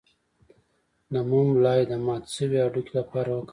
د 1.11 1.15
موم 1.29 1.49
لایی 1.63 1.83
د 1.91 1.93
مات 2.05 2.23
شوي 2.35 2.59
هډوکي 2.65 2.91
لپاره 2.99 3.29
وکاروئ 3.31 3.49